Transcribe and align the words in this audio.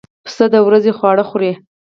پسه 0.25 0.45
د 0.53 0.55
ورځې 0.67 0.91
خواړه 0.97 1.23
خوري. 1.29 1.51